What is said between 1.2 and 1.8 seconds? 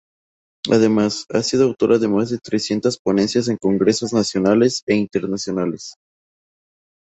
ha sido